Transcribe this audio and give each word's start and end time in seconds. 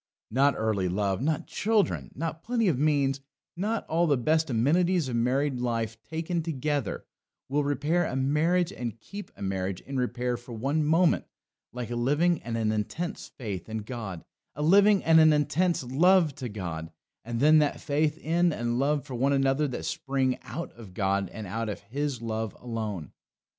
Not 0.31 0.55
early 0.57 0.89
love, 0.89 1.21
not 1.21 1.45
children, 1.45 2.09
not 2.15 2.41
plenty 2.41 2.67
of 2.67 2.79
means, 2.79 3.19
not 3.55 3.85
all 3.85 4.07
the 4.07 4.17
best 4.17 4.49
amenities 4.49 5.07
of 5.07 5.15
married 5.15 5.59
life 5.59 6.01
taken 6.01 6.41
together, 6.41 7.05
will 7.47 7.63
repair 7.63 8.05
a 8.07 8.15
marriage 8.15 8.73
and 8.73 8.99
keep 8.99 9.29
a 9.37 9.43
marriage 9.43 9.79
in 9.81 9.97
repair 9.97 10.37
for 10.37 10.53
one 10.53 10.83
moment 10.83 11.25
like 11.71 11.91
a 11.91 11.95
living 11.95 12.41
and 12.41 12.57
an 12.57 12.71
intense 12.71 13.27
faith 13.27 13.69
in 13.69 13.83
God; 13.83 14.23
a 14.55 14.63
living 14.63 15.03
and 15.03 15.19
an 15.19 15.31
intense 15.33 15.83
love 15.83 16.33
to 16.33 16.49
God; 16.49 16.91
and 17.23 17.39
then 17.39 17.59
that 17.59 17.79
faith 17.79 18.17
in 18.17 18.51
and 18.51 18.79
love 18.79 19.05
for 19.05 19.13
one 19.13 19.33
another 19.33 19.67
that 19.67 19.85
spring 19.85 20.39
out 20.41 20.71
of 20.73 20.95
God 20.95 21.29
and 21.29 21.45
out 21.45 21.69
of 21.69 21.79
His 21.81 22.23
love 22.23 22.57
alone. 22.59 23.11